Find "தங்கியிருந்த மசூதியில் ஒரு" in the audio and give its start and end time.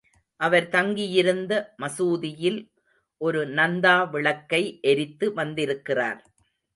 0.69-3.41